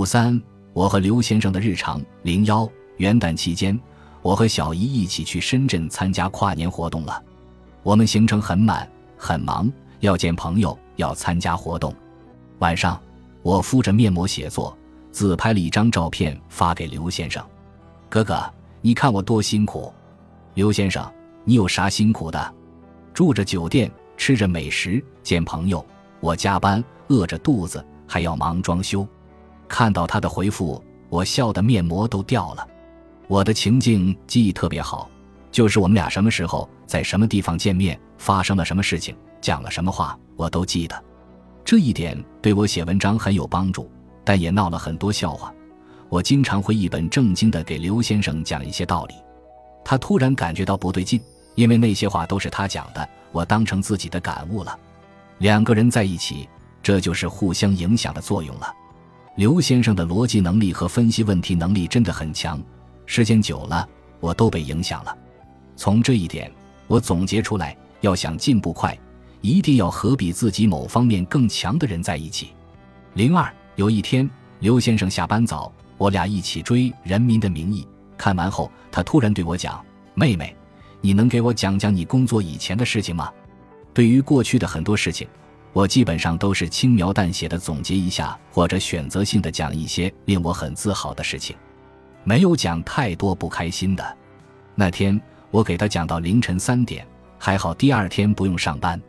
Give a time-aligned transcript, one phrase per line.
[0.00, 0.40] 五三，
[0.72, 2.02] 我和刘先生的日常。
[2.22, 2.66] 零幺，
[2.96, 3.78] 元旦期间，
[4.22, 7.22] 我和小姨一起去深圳参加跨年活动了。
[7.82, 11.94] 我们行程很满，很忙，要见朋友，要参加活动。
[12.60, 12.98] 晚上，
[13.42, 14.74] 我敷着面膜写作，
[15.12, 17.44] 自拍了一张照片发给刘先生。
[18.08, 18.42] 哥哥，
[18.80, 19.92] 你看我多辛苦。
[20.54, 21.06] 刘先生，
[21.44, 22.54] 你有啥辛苦的？
[23.12, 25.84] 住着酒店，吃着美食，见朋友。
[26.20, 29.06] 我加班，饿着肚子，还要忙装修。
[29.70, 32.66] 看到他的回复，我笑得面膜都掉了。
[33.28, 35.08] 我的情境记忆特别好，
[35.52, 41.02] 就是我们俩什么时候在什么地方见面，发生了什么事情，讲了什么话，我都记得。
[41.64, 43.88] 这一点对我写文章很有帮助，
[44.24, 45.54] 但也闹了很多笑话。
[46.08, 49.14] 我经常会一本正经地给刘先生讲一些道理，
[49.84, 51.20] 他突然感觉到不对劲，
[51.54, 54.76] 因为那些话都是他讲的，我当成自己的感悟了。
[55.38, 56.48] 两个人在一起，
[56.82, 58.74] 这就是互相影响的作用了。
[59.40, 62.62] 刘先生的逻辑能力和分析问题能力真的很强，
[63.06, 63.88] 时间久了，
[64.20, 65.16] 我都被影响了。
[65.76, 66.52] 从这一点，
[66.86, 68.94] 我总结出来，要想进步快。
[69.40, 72.50] 一定要和比自己某方面更强的人在一起。
[73.14, 77.82] 零二有一天，刘先生下班早，我俩一起追《人民的名义》。
[78.18, 80.54] 看完后，他突然对我讲：“妹妹，
[81.00, 83.32] 你能给我讲讲你工作以前的事情吗？”
[83.94, 85.26] 对于过去的很多事情，
[85.72, 91.56] 我基本上都是轻描淡写的总结一下，或者选择性的讲一些令我很自豪的事情，
[92.24, 94.16] 没有讲太多不开心的。
[94.74, 97.06] 那天我给他讲到凌晨三点，
[97.38, 99.00] 还好第二天不用上班。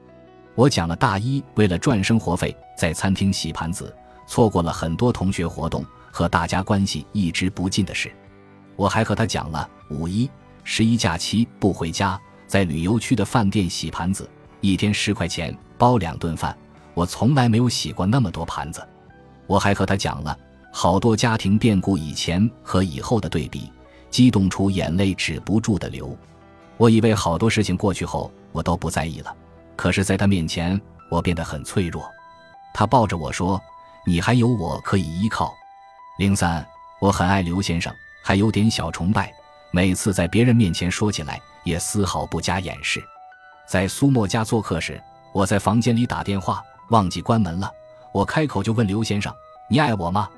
[0.53, 3.95] 我讲了大一为了赚生活费在餐厅洗盘子，
[4.27, 8.11] 错过了很多同学活动和大家关系一直不近的事。
[8.75, 10.29] 我还和他讲了五一、
[10.63, 16.55] 十一假期不回家，在旅游区的饭店洗盘子，一天十块钱包两顿饭。
[16.93, 18.87] 我从来没有洗过那么多盘子。
[19.47, 20.37] 我还和他讲了
[20.71, 23.71] 好多家庭变故以前和以后的对比，
[24.11, 26.15] 激动出眼泪止不住的流。
[26.77, 29.35] 我以为好多事情过去后我都不在意了。
[29.75, 32.07] 可是，在他面前，我变得很脆弱。
[32.75, 33.59] 他抱着我说
[34.05, 35.51] ：“你还有我可以依靠。”
[36.19, 36.63] 零三，
[36.99, 39.33] 我很爱刘先生，还有点小崇拜。
[39.71, 43.01] 每次在别人面前说起来，也丝毫不加掩饰。
[43.67, 45.01] 在苏墨家做客时，
[45.33, 47.71] 我在房间里打电话，忘记关门了。
[48.13, 49.33] 我开口就问刘先生
[49.69, 50.29] ：“你爱我吗？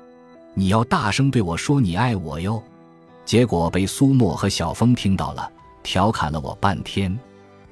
[0.54, 2.62] 你要大声对我说你爱我哟。”
[3.24, 5.50] 结果被苏沫和小峰听到了，
[5.82, 7.18] 调侃了我半天，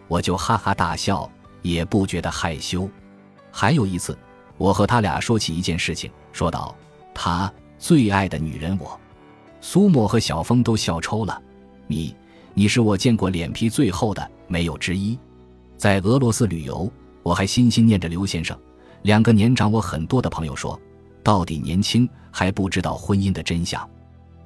[0.09, 1.31] 我就哈哈大笑。
[1.63, 2.91] 也不觉得害羞。
[3.53, 4.19] 还有一次，
[4.57, 6.75] 我和他俩说起一件事情，说道
[7.15, 8.99] ：“他最爱的女人，我。”
[9.63, 11.41] 苏沫和小峰都笑抽了。
[11.87, 12.17] 你，
[12.53, 15.17] 你是我见过脸皮最厚的，没有之一。
[15.77, 16.91] 在俄罗斯旅游，
[17.23, 18.59] 我还心心念着刘先生。
[19.03, 20.81] 两个年长我很多的朋友说
[21.23, 23.89] ：“到底年轻还不知道婚姻的真相。”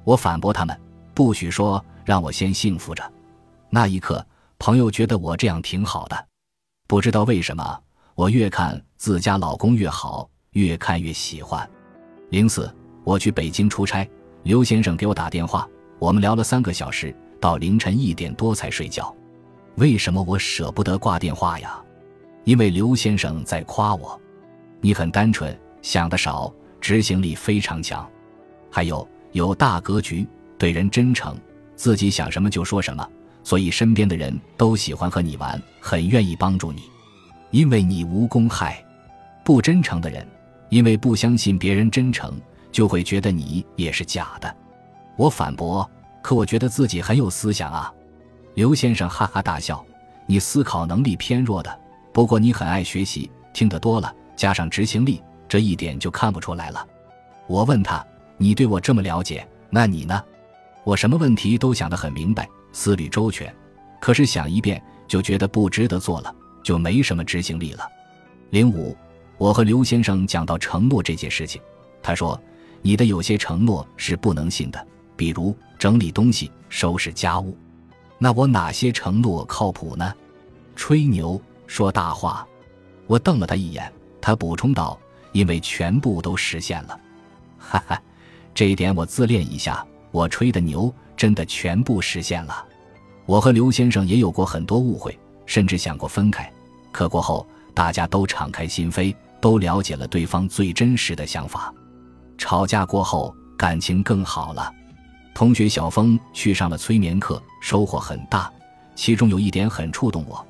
[0.03, 0.79] 我反驳他们
[1.13, 3.03] ：“不许说，让我先幸福着。”
[3.69, 4.25] 那一刻，
[4.57, 6.25] 朋友觉得我这样挺好的。
[6.87, 7.79] 不知道为什么，
[8.15, 11.69] 我越看自家老公越好，越看越喜欢。
[12.29, 12.73] 零四，
[13.03, 14.09] 我去北京出差，
[14.43, 15.67] 刘先生给我打电话，
[15.99, 19.13] 我们聊了三个小时，到凌晨一点多才睡觉。
[19.75, 21.79] 为什么我舍不得挂电话呀？
[22.47, 24.17] 因为刘先生在夸我，
[24.79, 26.49] 你很单纯，想的少，
[26.79, 28.09] 执行力非常强，
[28.71, 30.25] 还有有大格局，
[30.57, 31.37] 对人真诚，
[31.75, 33.05] 自己想什么就说什么。
[33.43, 36.83] 所以身边的人都喜欢和你玩，很愿意帮助你，
[37.51, 38.81] 因为你无公害。
[39.43, 40.25] 不真诚的人，
[40.69, 42.39] 因为不相信别人真诚，
[42.71, 44.55] 就会觉得你也是假的。
[45.17, 45.89] 我反驳，
[46.21, 47.93] 可我觉得自己很有思想啊。
[48.53, 49.85] 刘先生哈哈大笑，
[50.25, 51.77] 你思考能力偏弱的，
[52.17, 56.83] 不过你很爱学习，听得多了，加上执行力，这一点就看不出来了。
[57.45, 58.03] 我问他，
[58.37, 60.19] 你对我这么了解，那你呢？
[60.83, 62.49] 我什么问题都想得很明白。
[62.71, 63.55] 思虑周全，
[64.01, 67.87] 可是想一遍就觉得不值得做了，就没什么执行力了。
[68.49, 68.97] 零五，
[69.37, 71.61] 我和刘先生讲到承诺这件事情，
[72.01, 72.41] 他说
[72.81, 77.55] ：“你的有些承诺是不能信的，比如整理东西、收拾家务。
[78.17, 80.11] 那我哪些承诺靠谱呢？
[80.75, 82.47] 吹牛说大话。”
[83.05, 84.97] 我瞪了他一眼，他补充道
[85.31, 86.99] ：“因为全部都实现了。”
[87.59, 88.01] 哈哈，
[88.55, 90.93] 这一点我自恋一下，我吹的牛。
[91.17, 92.63] 真的全部实现了。
[93.25, 95.17] 我和刘先生也有过很多误会，
[95.47, 96.47] 甚至想过分开。
[96.91, 97.43] 可过后，
[97.73, 101.73] 大家都敞开心扉，都了解了对方最真实的想法。
[102.37, 104.71] 吵架过后，感情更好了。
[105.33, 108.53] 同学小峰去上了催眠课，收获很大。
[108.93, 110.45] 其中有一点很触动我：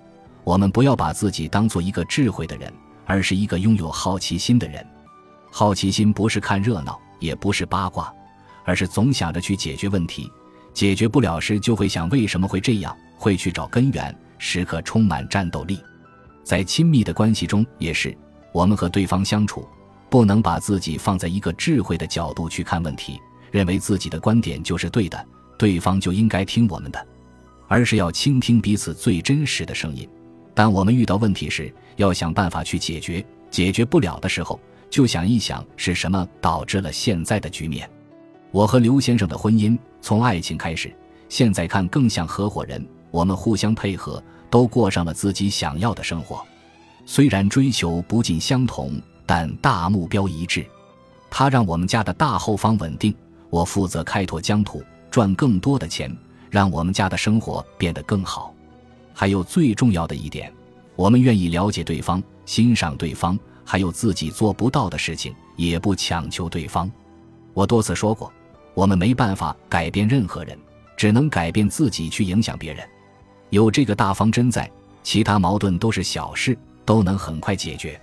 [0.48, 2.72] 我们不要把自己当做一个智慧的人，
[3.06, 4.82] 而是一个拥有好奇心的人。
[5.52, 8.10] 好奇心不是看热闹，也不是八卦，
[8.64, 10.32] 而是总想着去解决问题。
[10.74, 15.82] 解决不了时，就会想为什么会这样，会去找根源，时刻充满战斗力。
[16.46, 18.18] 在亲密的关系中也是，
[18.54, 19.68] 我们和对方相处，
[20.10, 23.20] 不能把自己放在一个智慧的角度去看问题，
[23.52, 25.28] 认为自己的观点就是对的，
[25.60, 27.06] 对方就应该听我们的，
[27.68, 30.08] 而是要倾听彼此最真实的声音。
[30.58, 34.60] 当我们遇到问题时，要想办法去解决；解决不了的时候，
[34.90, 37.88] 就想一想是什么导致了现在的局面。
[38.50, 40.92] 我和刘先生的婚姻从爱情开始，
[41.30, 42.84] 现在看更像合伙人。
[43.12, 46.44] 我们互相配合，都过上了自己想要的生活。
[47.06, 50.66] 虽然追求不尽相同，但大目标一致。
[51.30, 53.14] 他让我们家的大后方稳定，
[53.52, 54.82] 我负责开拓疆土，
[55.12, 56.12] 赚更多的钱，
[56.50, 58.52] 让我们家的生活变得更好。
[59.20, 60.54] 还有最重要的一点，
[60.96, 63.36] 我们愿意了解对方，欣赏对方，
[63.66, 66.88] 还有自己做不到的事情，也不强求对方。
[67.56, 68.32] 我多次说过。
[68.76, 70.56] 我们没办法改变任何人，
[70.96, 72.88] 只能改变自己去影响别人。
[73.50, 74.70] 有这个大方针在，
[75.02, 76.56] 其他矛盾都是小事，
[76.86, 78.00] 都能很快解决。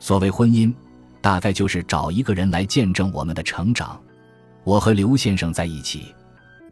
[0.00, 0.74] 所谓婚姻，
[1.20, 3.96] 大概就是找一个人来见证我们的成长。
[4.64, 6.12] 我和刘先生在一起，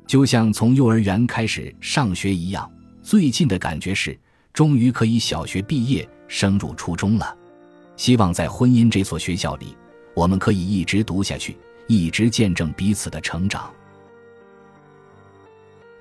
[0.09, 2.69] 就像从幼儿园开始上学一样。
[3.07, 4.19] 最近的感觉是，
[4.53, 7.37] 终于可以小学毕业，升入初中了。
[7.97, 9.77] 希望在婚姻这所学校里，
[10.13, 11.57] 我们可以一直读下去。
[11.87, 13.73] 一直见证彼此的成长。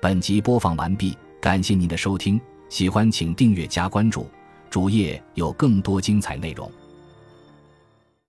[0.00, 4.28] 本集播放完毕，感谢您的收听，喜欢请订阅加关注，
[4.68, 6.68] 主页有更多精彩内容。